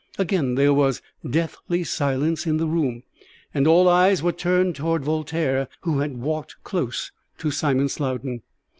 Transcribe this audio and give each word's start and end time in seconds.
Again 0.17 0.55
there 0.55 0.73
was 0.73 1.03
deathly 1.29 1.83
silence 1.83 2.47
in 2.47 2.57
the 2.57 2.65
room, 2.65 3.03
and 3.53 3.67
all 3.67 3.87
eyes 3.87 4.23
were 4.23 4.31
turned 4.31 4.75
towards 4.75 5.05
Voltaire, 5.05 5.67
who 5.81 5.99
had 5.99 6.17
walked 6.17 6.55
close 6.63 7.11
to 7.37 7.51
Simon 7.51 7.87
Slowden. 7.87 8.41